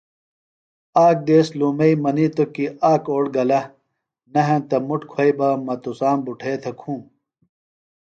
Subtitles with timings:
[1.05, 3.61] آک دیس لُومئی منِیتوۡ کی آک اوڑ گلہ
[4.33, 7.01] نہ ہنتہ مُٹ کُھویئی بہ مہ تُسام بُٹھے تھےۡ کُھوم۔